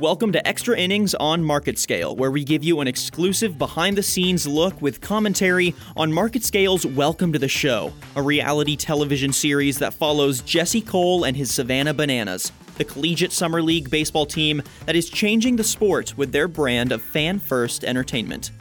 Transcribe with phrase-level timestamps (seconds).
[0.00, 4.46] Welcome to Extra Innings on MarketScale, where we give you an exclusive behind the scenes
[4.46, 10.40] look with commentary on MarketScale's Welcome to the Show, a reality television series that follows
[10.40, 15.56] Jesse Cole and his Savannah Bananas, the collegiate summer league baseball team that is changing
[15.56, 18.52] the sport with their brand of fan first entertainment.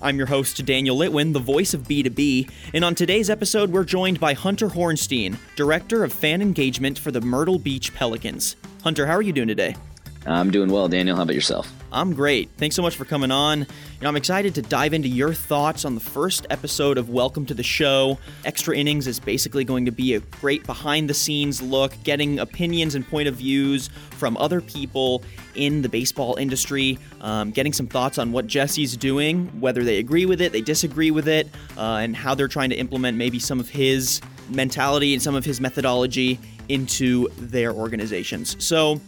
[0.00, 4.20] I'm your host, Daniel Litwin, the voice of B2B, and on today's episode, we're joined
[4.20, 8.56] by Hunter Hornstein, Director of Fan Engagement for the Myrtle Beach Pelicans.
[8.82, 9.76] Hunter, how are you doing today?
[10.26, 11.16] I'm doing well, Daniel.
[11.16, 11.72] How about yourself?
[11.90, 12.50] I'm great.
[12.58, 13.60] Thanks so much for coming on.
[13.60, 13.66] You
[14.02, 17.54] know, I'm excited to dive into your thoughts on the first episode of Welcome to
[17.54, 18.18] the Show.
[18.44, 22.94] Extra Innings is basically going to be a great behind the scenes look, getting opinions
[22.94, 25.22] and point of views from other people
[25.54, 30.26] in the baseball industry, um, getting some thoughts on what Jesse's doing, whether they agree
[30.26, 31.48] with it, they disagree with it,
[31.78, 35.44] uh, and how they're trying to implement maybe some of his mentality and some of
[35.44, 38.56] his methodology into their organizations.
[38.62, 39.00] So,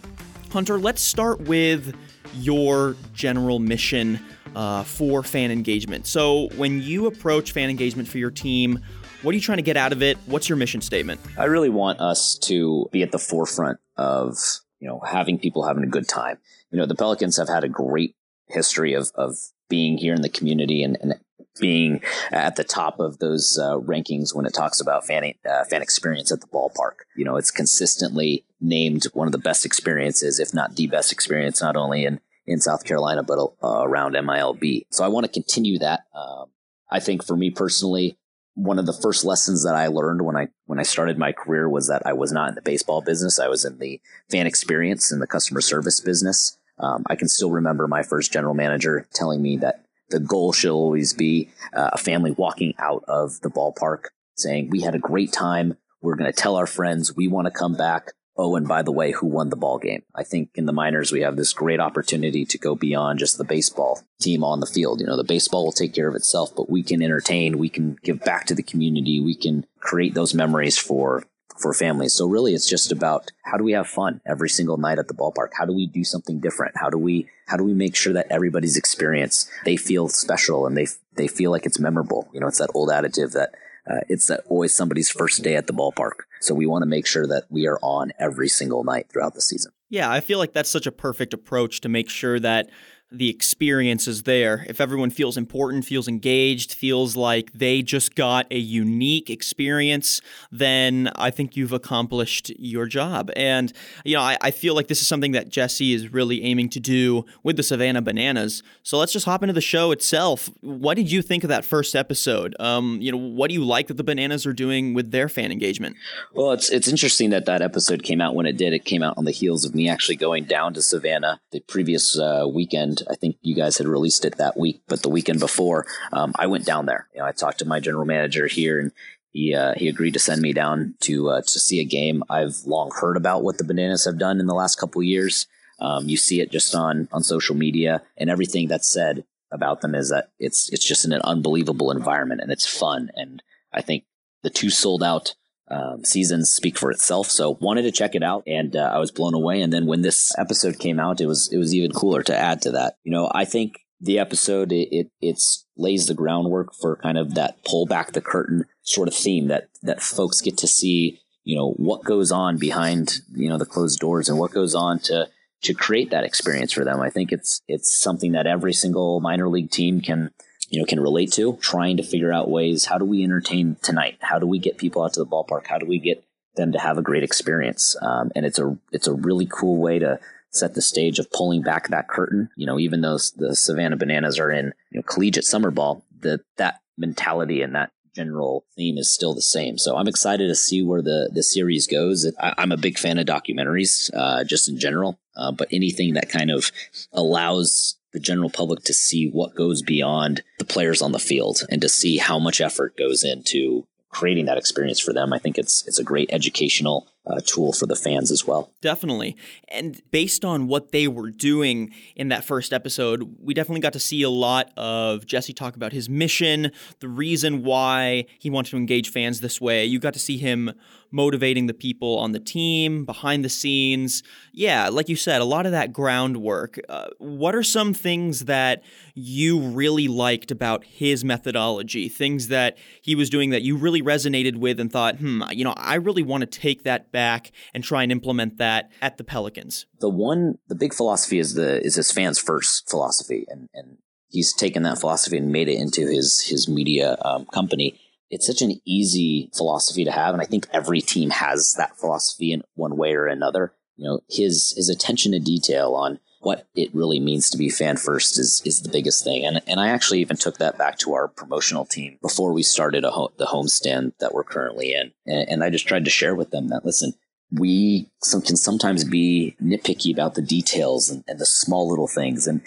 [0.50, 1.94] Hunter, let's start with
[2.34, 4.18] your general mission
[4.56, 6.06] uh, for fan engagement.
[6.06, 8.80] So, when you approach fan engagement for your team,
[9.22, 10.18] what are you trying to get out of it?
[10.26, 11.20] What's your mission statement?
[11.38, 14.36] I really want us to be at the forefront of
[14.80, 16.38] you know having people having a good time.
[16.70, 18.16] You know, the Pelicans have had a great
[18.48, 19.36] history of of
[19.70, 21.14] being here in the community and, and
[21.58, 25.82] being at the top of those uh, rankings when it talks about fan uh, fan
[25.82, 27.04] experience at the ballpark.
[27.16, 31.62] You know, it's consistently named one of the best experiences, if not the best experience,
[31.62, 34.86] not only in in South Carolina but uh, around MILB.
[34.90, 36.00] So I want to continue that.
[36.14, 36.46] Um,
[36.90, 38.18] I think for me personally,
[38.54, 41.68] one of the first lessons that I learned when I when I started my career
[41.68, 43.38] was that I was not in the baseball business.
[43.38, 46.58] I was in the fan experience and the customer service business.
[46.80, 50.72] Um, I can still remember my first general manager telling me that the goal should
[50.72, 55.32] always be uh, a family walking out of the ballpark saying, we had a great
[55.32, 55.76] time.
[56.00, 58.12] We're going to tell our friends we want to come back.
[58.36, 60.02] Oh, and by the way, who won the ball game?
[60.14, 63.44] I think in the minors, we have this great opportunity to go beyond just the
[63.44, 65.00] baseball team on the field.
[65.00, 67.98] You know, the baseball will take care of itself, but we can entertain, we can
[68.02, 71.24] give back to the community, we can create those memories for
[71.60, 72.14] for families.
[72.14, 75.14] So really it's just about how do we have fun every single night at the
[75.14, 75.50] ballpark?
[75.52, 76.76] How do we do something different?
[76.76, 80.76] How do we how do we make sure that everybody's experience they feel special and
[80.76, 82.28] they they feel like it's memorable?
[82.32, 83.54] You know, it's that old additive that
[83.90, 86.24] uh, it's that always somebody's first day at the ballpark.
[86.40, 89.40] So we want to make sure that we are on every single night throughout the
[89.40, 89.72] season.
[89.88, 92.70] Yeah, I feel like that's such a perfect approach to make sure that
[93.12, 94.64] the experience is there.
[94.68, 100.20] If everyone feels important, feels engaged, feels like they just got a unique experience,
[100.52, 103.30] then I think you've accomplished your job.
[103.34, 103.72] And,
[104.04, 106.80] you know, I, I, feel like this is something that Jesse is really aiming to
[106.80, 108.62] do with the Savannah Bananas.
[108.82, 110.48] So let's just hop into the show itself.
[110.60, 112.54] What did you think of that first episode?
[112.60, 115.50] Um, you know, what do you like that the Bananas are doing with their fan
[115.50, 115.96] engagement?
[116.32, 118.72] Well, it's it's interesting that that episode came out when it did.
[118.72, 122.18] It came out on the heels of me actually going down to Savannah the previous
[122.18, 125.86] uh, weekend I think you guys had released it that week, but the weekend before,
[126.12, 127.08] um, I went down there.
[127.14, 128.92] You know, I talked to my general manager here, and
[129.32, 132.22] he uh, he agreed to send me down to uh, to see a game.
[132.28, 135.46] I've long heard about what the Bananas have done in the last couple years.
[135.78, 139.94] Um, you see it just on on social media, and everything that's said about them
[139.94, 143.10] is that it's it's just an unbelievable environment and it's fun.
[143.14, 144.04] And I think
[144.42, 145.34] the two sold out
[145.70, 147.30] um, seasons speak for itself.
[147.30, 149.62] So wanted to check it out, and uh, I was blown away.
[149.62, 152.62] And then when this episode came out, it was it was even cooler to add
[152.62, 152.94] to that.
[153.04, 157.34] You know, I think the episode it, it it's lays the groundwork for kind of
[157.34, 161.20] that pull back the curtain sort of theme that that folks get to see.
[161.44, 164.98] You know what goes on behind you know the closed doors and what goes on
[165.00, 165.28] to
[165.62, 167.00] to create that experience for them.
[167.00, 170.30] I think it's it's something that every single minor league team can
[170.70, 174.16] you know can relate to trying to figure out ways how do we entertain tonight?
[174.20, 175.66] How do we get people out to the ballpark?
[175.66, 176.24] How do we get
[176.56, 177.96] them to have a great experience?
[178.00, 180.18] Um, and it's a it's a really cool way to
[180.50, 182.48] set the stage of pulling back that curtain.
[182.56, 186.40] You know even though the savannah bananas are in you know, collegiate summer ball that
[186.56, 189.78] that mentality and that general theme is still the same.
[189.78, 192.30] So i'm excited to see where the the series goes.
[192.40, 195.18] I, am a big fan of documentaries uh, just in general.
[195.36, 196.70] Uh, but anything that kind of
[197.12, 201.80] allows the general public to see what goes beyond the players on the field and
[201.82, 205.32] to see how much effort goes into creating that experience for them.
[205.32, 208.72] I think it's it's a great educational uh, tool for the fans as well.
[208.80, 209.36] Definitely.
[209.68, 214.00] And based on what they were doing in that first episode, we definitely got to
[214.00, 218.76] see a lot of Jesse talk about his mission, the reason why he wanted to
[218.76, 219.84] engage fans this way.
[219.84, 220.72] You got to see him
[221.12, 224.22] motivating the people on the team, behind the scenes.
[224.52, 226.78] Yeah, like you said, a lot of that groundwork.
[226.88, 228.82] Uh, what are some things that
[229.14, 232.08] you really liked about his methodology?
[232.08, 235.74] Things that he was doing that you really resonated with and thought, hmm, you know,
[235.76, 239.86] I really want to take that back and try and implement that at the Pelicans?
[240.00, 243.98] The one, the big philosophy is the is his fans first philosophy, and and
[244.28, 248.00] he's taken that philosophy and made it into his his media um, company.
[248.30, 252.52] It's such an easy philosophy to have, and I think every team has that philosophy
[252.52, 253.72] in one way or another.
[253.96, 257.96] You know, his his attention to detail on what it really means to be fan
[257.96, 259.44] first is is the biggest thing.
[259.44, 263.04] And and I actually even took that back to our promotional team before we started
[263.04, 265.12] ho- the homestand that we're currently in.
[265.26, 267.12] And, and, I just tried to share with them that listen,
[267.52, 272.46] we some, can sometimes be nitpicky about the details and, and the small little things.
[272.46, 272.62] And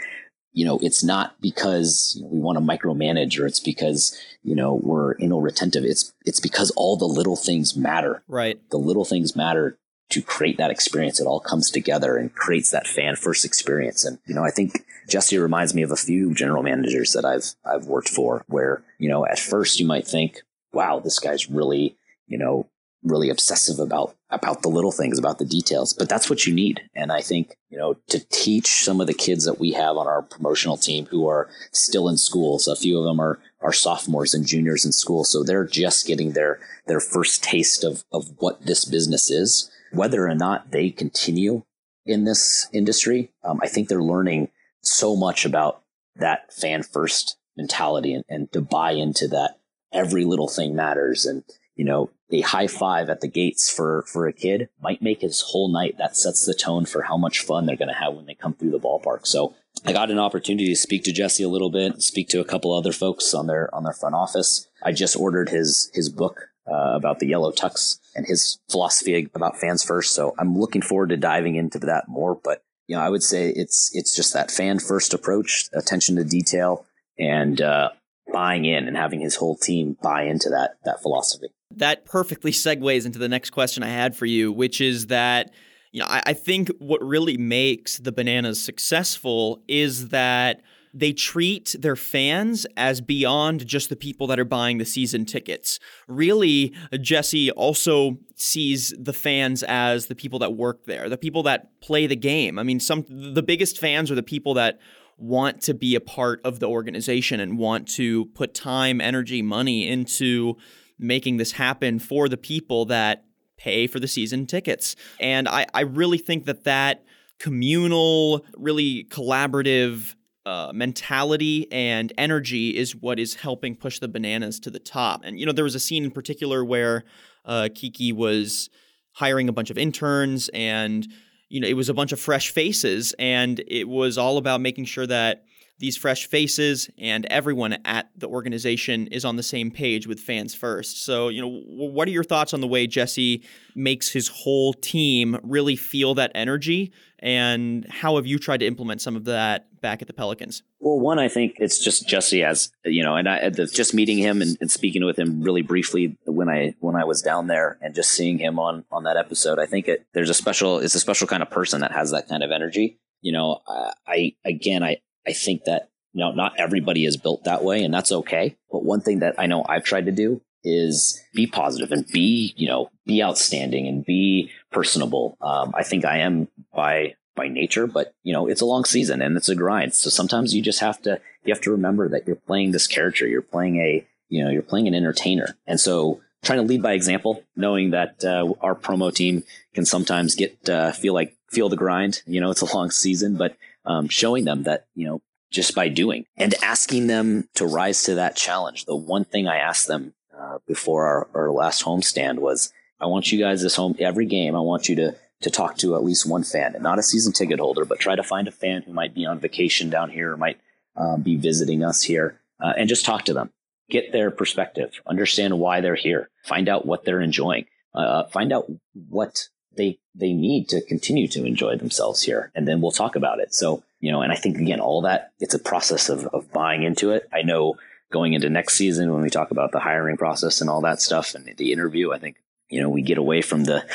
[0.52, 4.56] you know, it's not because you know, we want to micromanage or it's because, you
[4.56, 5.84] know, we're anal retentive.
[5.84, 8.24] It's, it's because all the little things matter.
[8.28, 8.60] Right.
[8.70, 9.80] The little things matter
[10.14, 11.20] to create that experience.
[11.20, 14.06] It all comes together and creates that fan first experience.
[14.06, 17.56] And, you know, I think Jesse reminds me of a few general managers that I've,
[17.66, 21.98] I've worked for where, you know, at first you might think, wow, this guy's really,
[22.28, 22.68] you know,
[23.04, 26.82] really obsessive about about the little things about the details but that's what you need
[26.96, 30.08] and i think you know to teach some of the kids that we have on
[30.08, 33.74] our promotional team who are still in school so a few of them are are
[33.74, 38.32] sophomores and juniors in school so they're just getting their their first taste of of
[38.40, 41.64] what this business is whether or not they continue
[42.06, 44.50] in this industry, um, I think they're learning
[44.82, 45.82] so much about
[46.16, 49.60] that fan first mentality and, and to buy into that
[49.92, 51.26] every little thing matters.
[51.26, 51.44] And,
[51.76, 55.42] you know, a high five at the gates for, for a kid might make his
[55.42, 55.96] whole night.
[55.98, 58.54] That sets the tone for how much fun they're going to have when they come
[58.54, 59.28] through the ballpark.
[59.28, 59.56] So
[59.86, 62.74] I got an opportunity to speak to Jesse a little bit, speak to a couple
[62.74, 64.68] other folks on their, on their front office.
[64.84, 69.60] I just ordered his, his book uh, about the yellow tux and his philosophy about
[69.60, 70.14] fans first.
[70.14, 72.40] So I'm looking forward to diving into that more.
[72.42, 76.24] But you know, I would say it's it's just that fan first approach, attention to
[76.24, 76.86] detail,
[77.18, 77.90] and uh,
[78.32, 81.48] buying in and having his whole team buy into that that philosophy.
[81.72, 85.52] That perfectly segues into the next question I had for you, which is that
[85.92, 90.62] you know I, I think what really makes the bananas successful is that
[90.94, 95.80] they treat their fans as beyond just the people that are buying the season tickets.
[96.08, 101.80] Really, Jesse also sees the fans as the people that work there, the people that
[101.82, 102.60] play the game.
[102.60, 104.80] I mean, some the biggest fans are the people that
[105.18, 109.88] want to be a part of the organization and want to put time, energy, money
[109.88, 110.58] into
[111.00, 113.26] making this happen for the people that
[113.58, 114.96] pay for the season tickets.
[115.20, 117.04] And I, I really think that that
[117.40, 124.70] communal, really collaborative uh, mentality and energy is what is helping push the bananas to
[124.70, 125.22] the top.
[125.24, 127.04] And you know, there was a scene in particular where
[127.46, 128.70] uh, Kiki was
[129.14, 131.08] hiring a bunch of interns, and
[131.50, 134.86] you know, it was a bunch of fresh faces, and it was all about making
[134.86, 135.44] sure that
[135.80, 140.54] these fresh faces and everyone at the organization is on the same page with fans
[140.54, 141.04] first.
[141.04, 143.44] So, you know, what are your thoughts on the way Jesse
[143.76, 146.94] makes his whole team really feel that energy?
[147.24, 150.62] And how have you tried to implement some of that back at the Pelicans?
[150.82, 154.42] Well, one, I think it's just Jesse as you know, and I just meeting him
[154.42, 157.96] and, and speaking with him really briefly when I when I was down there and
[157.96, 159.58] just seeing him on on that episode.
[159.58, 162.28] I think it, there's a special it's a special kind of person that has that
[162.28, 163.00] kind of energy.
[163.22, 167.46] You know, I, I again I I think that, you know, not everybody is built
[167.46, 168.58] that way and that's okay.
[168.70, 172.54] But one thing that I know I've tried to do is be positive and be,
[172.56, 175.38] you know, be outstanding and be personable.
[175.42, 179.22] Um, I think I am by, by nature, but you know, it's a long season
[179.22, 179.94] and it's a grind.
[179.94, 183.28] So sometimes you just have to, you have to remember that you're playing this character.
[183.28, 185.58] You're playing a, you know, you're playing an entertainer.
[185.68, 189.44] And so trying to lead by example, knowing that uh, our promo team
[189.74, 192.22] can sometimes get, uh, feel like, feel the grind.
[192.26, 193.56] You know, it's a long season, but
[193.86, 198.16] um, showing them that, you know, just by doing and asking them to rise to
[198.16, 198.86] that challenge.
[198.86, 203.32] The one thing I asked them uh, before our, our last homestand was, I want
[203.32, 204.56] you guys this home every game.
[204.56, 207.34] I want you to to talk to at least one fan, and not a season
[207.34, 210.32] ticket holder, but try to find a fan who might be on vacation down here
[210.32, 210.58] or might
[210.96, 213.52] um, be visiting us here, uh, and just talk to them.
[213.90, 218.72] Get their perspective, understand why they're here, find out what they're enjoying, uh, find out
[219.10, 223.40] what they they need to continue to enjoy themselves here and then we'll talk about
[223.40, 226.52] it so you know and i think again all that it's a process of, of
[226.52, 227.76] buying into it i know
[228.14, 231.36] going into next season when we talk about the hiring process and all that stuff
[231.36, 232.38] and the interview i think
[232.70, 233.86] you know we get away from the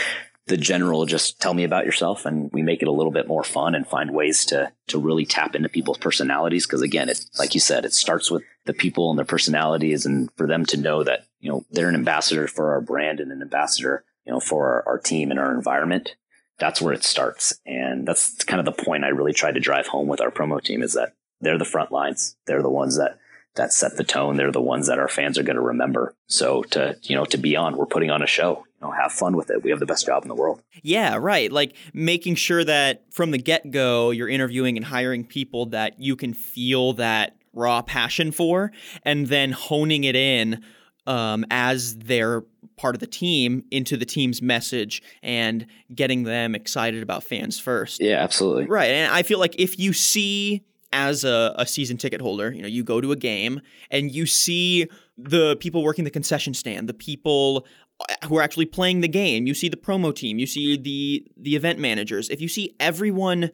[0.46, 3.44] the general just tell me about yourself and we make it a little bit more
[3.44, 7.54] fun and find ways to to really tap into people's personalities because again it like
[7.54, 11.02] you said it starts with the people and their personalities and for them to know
[11.04, 14.68] that you know they're an ambassador for our brand and an ambassador you know, for
[14.68, 16.14] our, our team and our environment,
[16.58, 17.54] that's where it starts.
[17.64, 20.62] And that's kind of the point I really tried to drive home with our promo
[20.62, 22.36] team is that they're the front lines.
[22.46, 23.18] They're the ones that,
[23.58, 24.36] that set the tone.
[24.36, 26.14] They're the ones that our fans are going to remember.
[26.26, 28.64] So to, you know, to be on, we're putting on a show.
[28.80, 29.62] you know, have fun with it.
[29.62, 30.62] We have the best job in the world.
[30.82, 31.50] Yeah, right.
[31.52, 36.16] Like making sure that from the get go, you're interviewing and hiring people that you
[36.16, 38.72] can feel that raw passion for,
[39.02, 40.62] and then honing it in
[41.06, 42.42] um, as they're
[42.76, 48.00] part of the team into the team's message and getting them excited about fans first.
[48.00, 48.66] Yeah, absolutely.
[48.66, 48.92] Right.
[48.92, 52.68] And I feel like if you see as a, a season ticket holder, you know,
[52.68, 56.94] you go to a game and you see the people working the concession stand, the
[56.94, 57.66] people
[58.00, 61.26] uh, who are actually playing the game, you see the promo team, you see the
[61.36, 62.28] the event managers.
[62.28, 63.50] If you see everyone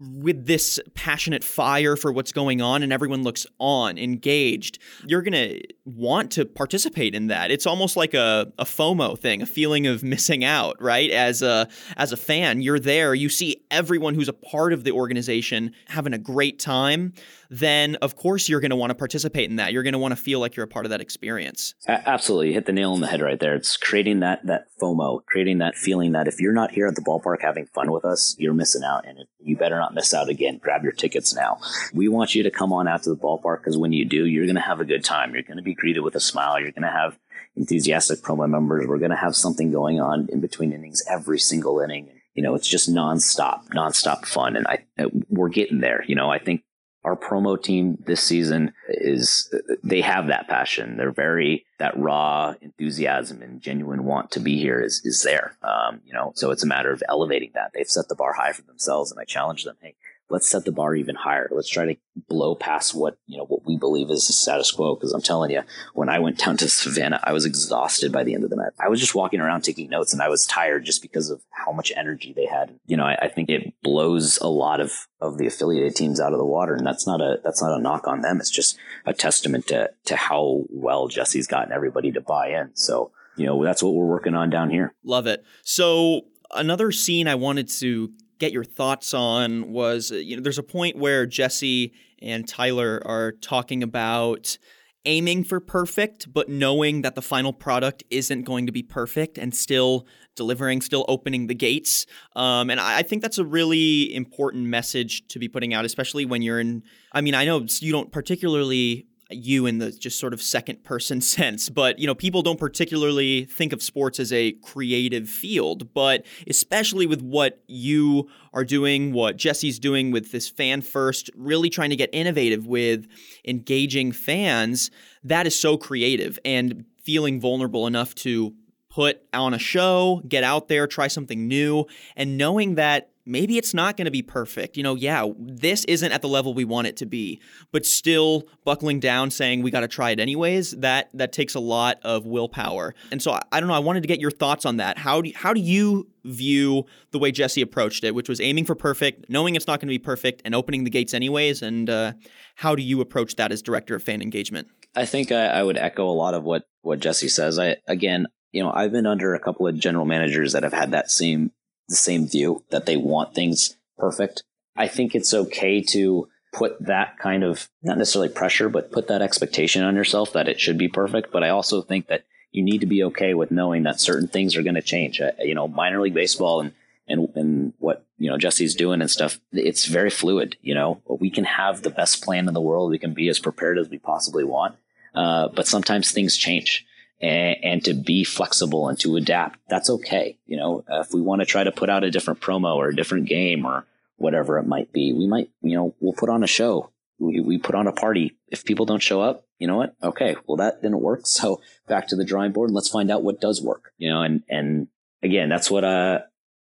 [0.00, 5.32] with this passionate fire for what's going on and everyone looks on, engaged, you're going
[5.32, 7.50] to want to participate in that.
[7.50, 11.10] It's almost like a, a FOMO thing, a feeling of missing out, right?
[11.10, 14.92] As a as a fan, you're there, you see everyone who's a part of the
[14.92, 17.12] organization having a great time
[17.50, 19.72] then of course you're going to want to participate in that.
[19.72, 21.74] You're going to want to feel like you're a part of that experience.
[21.86, 23.54] Absolutely, you hit the nail on the head right there.
[23.54, 27.02] It's creating that that FOMO, creating that feeling that if you're not here at the
[27.02, 30.58] ballpark having fun with us, you're missing out, and you better not miss out again.
[30.62, 31.58] Grab your tickets now.
[31.92, 34.46] We want you to come on out to the ballpark because when you do, you're
[34.46, 35.34] going to have a good time.
[35.34, 36.60] You're going to be greeted with a smile.
[36.60, 37.18] You're going to have
[37.56, 38.86] enthusiastic promo members.
[38.86, 42.54] We're going to have something going on in between innings every single inning you know,
[42.54, 44.56] it's just nonstop, nonstop fun.
[44.56, 44.84] And I,
[45.28, 46.04] we're getting there.
[46.06, 46.62] You know, I think
[47.04, 50.96] our promo team this season is they have that passion.
[50.96, 55.56] They're very that raw enthusiasm and genuine want to be here is is there.
[55.62, 57.72] Um, you know, so it's a matter of elevating that.
[57.74, 59.76] They've set the bar high for themselves, and I challenge them.
[59.82, 59.94] Hey,
[60.30, 61.48] let's set the bar even higher.
[61.50, 61.96] Let's try to
[62.28, 64.96] blow past what, you know, what we believe is the status quo.
[64.96, 65.62] Cause I'm telling you,
[65.92, 68.72] when I went down to Savannah, I was exhausted by the end of the night.
[68.78, 71.72] I was just walking around taking notes and I was tired just because of how
[71.72, 72.78] much energy they had.
[72.86, 76.32] You know, I, I think it blows a lot of, of the affiliated teams out
[76.32, 76.74] of the water.
[76.74, 78.40] And that's not a, that's not a knock on them.
[78.40, 82.70] It's just a testament to, to how well Jesse's gotten everybody to buy in.
[82.74, 84.94] So, you know, that's what we're working on down here.
[85.04, 85.44] Love it.
[85.62, 86.22] So
[86.54, 90.62] another scene I wanted to get your thoughts on was uh, you know there's a
[90.62, 94.58] point where Jesse and Tyler are talking about
[95.06, 99.54] aiming for perfect but knowing that the final product isn't going to be perfect and
[99.54, 102.06] still delivering still opening the gates.
[102.34, 106.24] Um, and I, I think that's a really important message to be putting out especially
[106.24, 110.32] when you're in i mean i know you don't particularly you in the just sort
[110.32, 114.52] of second person sense but you know people don't particularly think of sports as a
[114.62, 120.82] creative field but especially with what you are doing what jesse's doing with this fan
[120.82, 123.06] first really trying to get innovative with
[123.46, 124.90] engaging fans
[125.22, 128.54] that is so creative and feeling vulnerable enough to
[128.90, 131.84] put on a show get out there try something new
[132.16, 134.76] and knowing that maybe it's not going to be perfect.
[134.76, 137.40] You know, yeah, this isn't at the level we want it to be,
[137.72, 141.60] but still buckling down saying we got to try it anyways, that that takes a
[141.60, 142.94] lot of willpower.
[143.10, 144.98] And so I, I, don't know, I wanted to get your thoughts on that.
[144.98, 148.74] How do how do you view the way Jesse approached it, which was aiming for
[148.74, 152.12] perfect, knowing it's not going to be perfect and opening the gates anyways, and uh,
[152.56, 154.68] how do you approach that as director of fan engagement?
[154.94, 157.58] I think I, I would echo a lot of what what Jesse says.
[157.58, 160.92] I again, you know, I've been under a couple of general managers that have had
[160.92, 161.50] that same
[161.88, 164.42] the same view that they want things perfect.
[164.76, 169.22] I think it's okay to put that kind of not necessarily pressure, but put that
[169.22, 171.32] expectation on yourself that it should be perfect.
[171.32, 174.56] But I also think that you need to be okay with knowing that certain things
[174.56, 175.20] are going to change.
[175.20, 176.72] Uh, you know, minor league baseball and
[177.06, 179.38] and and what you know Jesse's doing and stuff.
[179.52, 180.56] It's very fluid.
[180.62, 182.90] You know, we can have the best plan in the world.
[182.90, 184.76] We can be as prepared as we possibly want,
[185.14, 186.86] uh, but sometimes things change
[187.24, 189.58] and, and, to be flexible and to adapt.
[189.68, 190.38] That's okay.
[190.46, 192.96] You know, if we want to try to put out a different promo or a
[192.96, 196.48] different game or whatever it might be, we might, you know, we'll put on a
[196.48, 196.90] show.
[197.18, 198.36] We, we put on a party.
[198.48, 199.94] If people don't show up, you know what?
[200.02, 200.36] Okay.
[200.46, 201.22] Well, that didn't work.
[201.24, 204.22] So back to the drawing board and let's find out what does work, you know,
[204.22, 204.88] and, and
[205.22, 206.20] again, that's what, uh,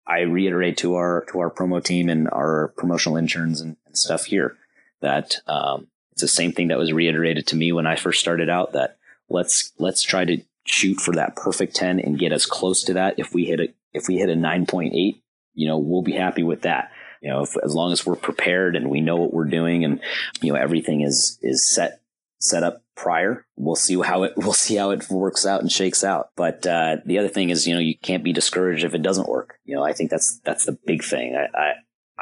[0.07, 4.25] I reiterate to our, to our promo team and our promotional interns and, and stuff
[4.25, 4.57] here
[5.01, 8.49] that, um, it's the same thing that was reiterated to me when I first started
[8.49, 8.96] out that
[9.29, 13.15] let's let's try to shoot for that perfect 10 and get as close to that.
[13.17, 15.21] If we hit a if we hit a 9.8
[15.53, 16.91] you know we'll be happy with that.
[17.21, 19.99] You know if, as long as we're prepared and we know what we're doing and
[20.41, 22.01] you know everything is is set
[22.39, 26.03] set up prior we'll see how it we'll see how it works out and shakes
[26.03, 26.29] out.
[26.35, 29.27] But uh, the other thing is you know you can't be discouraged if it doesn't
[29.27, 29.59] work.
[29.65, 31.35] You know i think that's that's the big thing.
[31.35, 31.73] I i,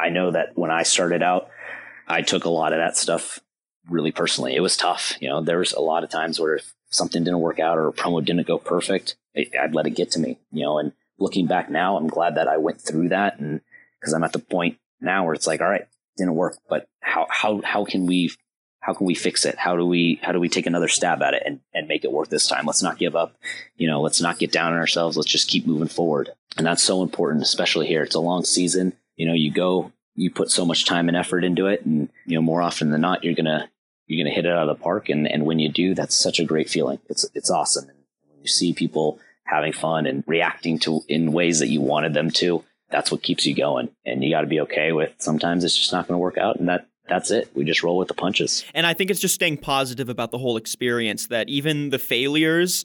[0.08, 1.50] I know that when i started out
[2.08, 3.40] i took a lot of that stuff
[3.90, 4.56] really personally.
[4.56, 5.14] It was tough.
[5.20, 7.88] You know there was a lot of times where if something didn't work out or
[7.88, 11.48] a promo didn't go perfect, I'd let it get to me, you know, and looking
[11.48, 13.40] back now, I'm glad that I went through that.
[13.40, 13.62] And
[14.04, 15.88] cause I'm at the point now where it's like, all right,
[16.18, 18.32] didn't work, but how, how, how can we,
[18.86, 19.58] how can we fix it?
[19.58, 22.12] How do we how do we take another stab at it and, and make it
[22.12, 22.68] work this time?
[22.68, 23.36] Let's not give up.
[23.78, 25.18] You know, let's not get down on ourselves.
[25.18, 26.30] Let's just keep moving forward.
[26.56, 28.04] And that's so important, especially here.
[28.04, 28.94] It's a long season.
[29.16, 32.36] You know, you go, you put so much time and effort into it, and you
[32.36, 33.68] know, more often than not, you're gonna
[34.08, 35.10] you're gonna hit it out of the park.
[35.10, 37.00] And and when you do, that's such a great feeling.
[37.10, 37.90] It's it's awesome.
[37.90, 37.98] And
[38.30, 42.32] when you see people having fun and reacting to in ways that you wanted them
[42.32, 43.90] to, that's what keeps you going.
[44.06, 46.58] And you got to be okay with sometimes it's just not going to work out,
[46.58, 47.50] and that that's it.
[47.56, 48.66] We just roll with the punches.
[48.74, 52.84] And I think it's just staying positive about the whole experience that even the failures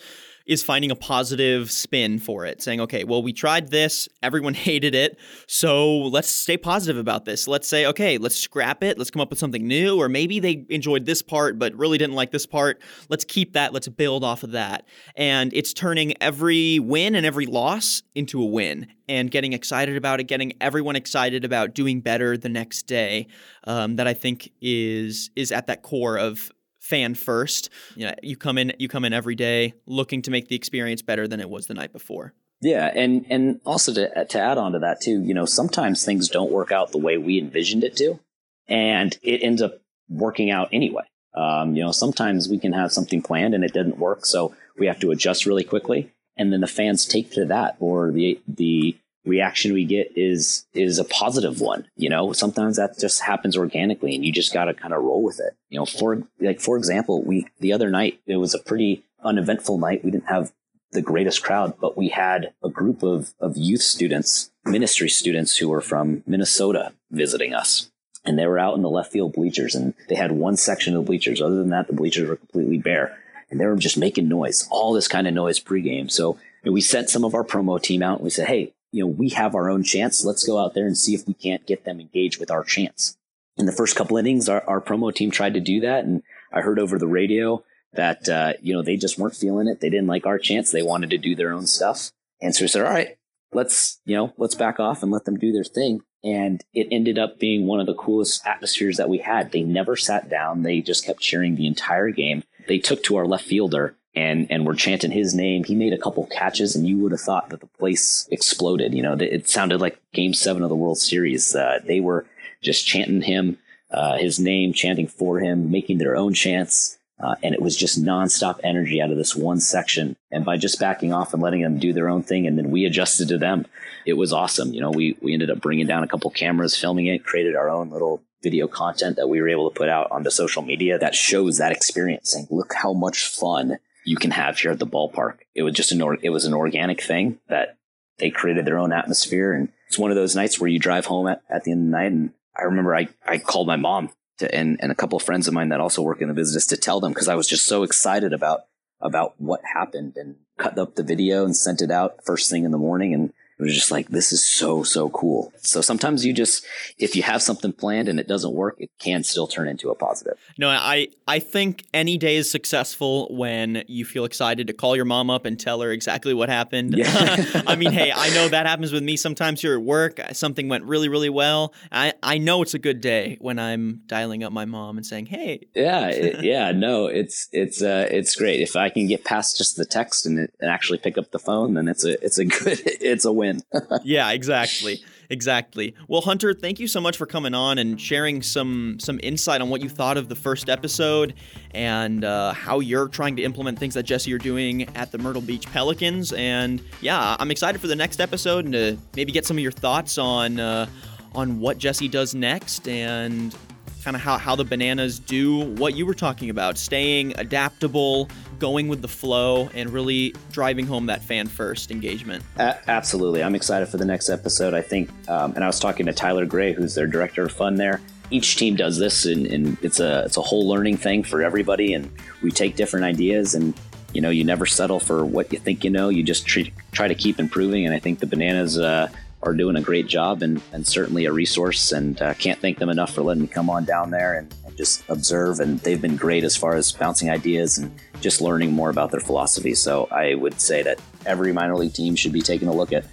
[0.51, 4.97] is finding a positive spin for it, saying, okay, well, we tried this, everyone hated
[4.97, 5.17] it,
[5.47, 7.47] so let's stay positive about this.
[7.47, 10.67] Let's say, okay, let's scrap it, let's come up with something new, or maybe they
[10.69, 12.83] enjoyed this part but really didn't like this part.
[13.09, 14.87] Let's keep that, let's build off of that.
[15.15, 20.19] And it's turning every win and every loss into a win and getting excited about
[20.19, 23.29] it, getting everyone excited about doing better the next day.
[23.65, 26.51] Um, that I think is is at that core of
[26.91, 27.71] fan first.
[27.95, 31.01] You know, you come in you come in every day looking to make the experience
[31.01, 32.35] better than it was the night before.
[32.61, 36.29] Yeah, and and also to to add on to that too, you know, sometimes things
[36.29, 38.21] don't work out the way we envisioned it to,
[38.69, 39.81] and it ends up
[40.11, 41.05] working out anyway.
[41.35, 44.87] Um, you know, sometimes we can have something planned and it didn't work, so we
[44.89, 48.97] have to adjust really quickly, and then the fans take to that, or the the
[49.31, 52.33] reaction we get is is a positive one you know?
[52.33, 55.55] Sometimes that just happens organically and you just got to kind of roll with it.
[55.69, 59.79] You know for like for example we the other night it was a pretty uneventful
[59.79, 60.05] night.
[60.05, 60.53] We didn't have
[60.93, 65.69] the greatest crowd but we had a group of of youth students ministry students who
[65.69, 67.91] were from Minnesota visiting us.
[68.25, 71.03] And they were out in the left field bleachers and they had one section of
[71.03, 71.41] the bleachers.
[71.41, 73.17] Other than that the bleachers were completely bare.
[73.51, 76.11] And they were just making noise all this kind of noise pregame.
[76.11, 79.07] So we sent some of our promo team out and we said hey you know,
[79.07, 80.25] we have our own chance.
[80.25, 83.17] Let's go out there and see if we can't get them engaged with our chance.
[83.57, 86.05] In the first couple innings, our, our promo team tried to do that.
[86.05, 89.81] And I heard over the radio that, uh, you know, they just weren't feeling it.
[89.81, 90.71] They didn't like our chance.
[90.71, 92.11] They wanted to do their own stuff.
[92.41, 93.19] And so we said, all right,
[93.53, 96.01] let's, you know, let's back off and let them do their thing.
[96.23, 99.53] And it ended up being one of the coolest atmospheres that we had.
[99.53, 100.63] They never sat down.
[100.63, 102.45] They just kept cheering the entire game.
[102.69, 105.65] They took to our left fielder and and we're chanting his name.
[105.65, 108.95] He made a couple catches, and you would have thought that the place exploded.
[108.95, 111.55] You know, it sounded like Game Seven of the World Series.
[111.55, 112.27] Uh, they were
[112.63, 113.59] just chanting him,
[113.91, 116.99] uh, his name, chanting for him, making their own chants.
[117.23, 120.17] Uh, and it was just nonstop energy out of this one section.
[120.31, 122.87] And by just backing off and letting them do their own thing, and then we
[122.87, 123.67] adjusted to them,
[124.07, 124.73] it was awesome.
[124.73, 127.69] You know, we we ended up bringing down a couple cameras, filming it, created our
[127.69, 131.15] own little video content that we were able to put out onto social media that
[131.15, 132.31] shows that experience.
[132.31, 133.79] Saying, look how much fun
[134.11, 135.39] you can have here at the ballpark.
[135.55, 137.77] It was just an or, it was an organic thing that
[138.19, 141.29] they created their own atmosphere, and it's one of those nights where you drive home
[141.29, 142.11] at, at the end of the night.
[142.11, 145.47] And I remember I I called my mom to, and and a couple of friends
[145.47, 147.67] of mine that also work in the business to tell them because I was just
[147.67, 148.63] so excited about
[149.01, 152.73] about what happened and cut up the video and sent it out first thing in
[152.73, 155.53] the morning and it was just like, this is so, so cool.
[155.59, 156.65] So sometimes you just,
[156.99, 159.95] if you have something planned and it doesn't work, it can still turn into a
[159.95, 160.39] positive.
[160.57, 165.05] No, I, I think any day is successful when you feel excited to call your
[165.05, 166.97] mom up and tell her exactly what happened.
[166.97, 167.63] Yeah.
[167.67, 170.19] I mean, hey, I know that happens with me sometimes here at work.
[170.33, 171.75] Something went really, really well.
[171.93, 175.27] I, I know it's a good day when I'm dialing up my mom and saying,
[175.27, 175.67] hey.
[175.75, 178.61] Yeah, it, yeah, no, it's, it's, uh, it's great.
[178.61, 181.39] If I can get past just the text and, it, and actually pick up the
[181.39, 183.63] phone, then it's a, it's a good, it's a win win.
[184.05, 185.01] yeah, exactly.
[185.29, 185.95] Exactly.
[186.09, 189.71] Well, Hunter, thank you so much for coming on and sharing some some insight on
[189.71, 191.35] what you thought of the first episode
[191.73, 195.43] and uh, how you're trying to implement things that Jesse are doing at the Myrtle
[195.43, 196.33] Beach Pelicans.
[196.33, 199.73] And yeah, I'm excited for the next episode and to maybe get some of your
[199.73, 200.87] thoughts on uh,
[201.35, 203.55] on what Jesse does next and
[204.03, 208.89] kind of how, how the bananas do what you were talking about staying adaptable going
[208.89, 212.45] with the flow and really driving home that fan first engagement.
[212.59, 213.43] Absolutely.
[213.43, 214.75] I'm excited for the next episode.
[214.75, 217.77] I think um, and i was talking to tyler gray who's their director of fun
[217.77, 218.01] there.
[218.31, 221.95] Each team does this and, and it's a it's a whole learning thing for everybody
[221.95, 222.11] and
[222.43, 223.79] we take different ideas and
[224.13, 226.09] you know you never settle for what you think you know.
[226.09, 229.09] You just try, try to keep improving and i think the bananas uh,
[229.43, 231.93] are doing a great job and, and certainly a resource.
[231.93, 234.77] And uh, can't thank them enough for letting me come on down there and, and,
[234.77, 235.61] just observe.
[235.61, 239.21] And they've been great as far as bouncing ideas and just learning more about their
[239.21, 239.75] philosophy.
[239.75, 243.05] So I would say that every minor league team should be taking a look at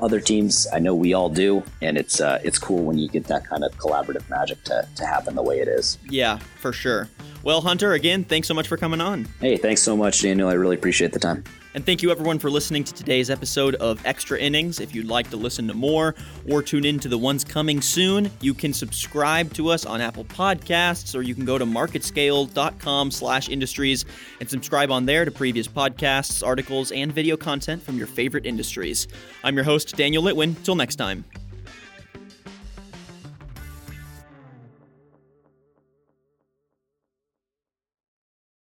[0.00, 0.66] other teams.
[0.72, 3.62] I know we all do, and it's uh, it's cool when you get that kind
[3.62, 5.96] of collaborative magic to, to happen the way it is.
[6.08, 7.08] Yeah, for sure.
[7.44, 9.28] Well, Hunter, again, thanks so much for coming on.
[9.40, 10.48] Hey, thanks so much, Daniel.
[10.48, 11.44] I really appreciate the time.
[11.74, 14.78] And thank you everyone for listening to today's episode of Extra Innings.
[14.78, 16.14] If you'd like to listen to more
[16.48, 20.24] or tune in to the ones coming soon, you can subscribe to us on Apple
[20.24, 24.04] Podcasts or you can go to marketscale.com slash industries
[24.40, 29.08] and subscribe on there to previous podcasts, articles, and video content from your favorite industries.
[29.42, 30.62] I'm your host, Daniel Litwin.
[30.62, 31.24] Till next time.